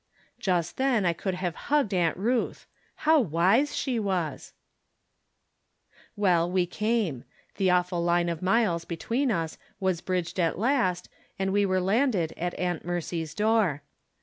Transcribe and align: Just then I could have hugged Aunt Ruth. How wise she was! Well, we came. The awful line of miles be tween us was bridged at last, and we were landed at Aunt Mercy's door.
Just 0.39 0.77
then 0.77 1.05
I 1.05 1.13
could 1.13 1.35
have 1.35 1.53
hugged 1.69 1.93
Aunt 1.93 2.17
Ruth. 2.17 2.65
How 3.05 3.19
wise 3.19 3.75
she 3.75 3.99
was! 3.99 4.51
Well, 6.15 6.49
we 6.49 6.65
came. 6.65 7.23
The 7.57 7.69
awful 7.69 8.03
line 8.03 8.27
of 8.27 8.41
miles 8.41 8.83
be 8.83 8.97
tween 8.97 9.29
us 9.29 9.59
was 9.79 10.01
bridged 10.01 10.39
at 10.39 10.57
last, 10.57 11.07
and 11.37 11.53
we 11.53 11.67
were 11.67 11.79
landed 11.79 12.33
at 12.35 12.57
Aunt 12.57 12.83
Mercy's 12.83 13.35
door. 13.35 13.83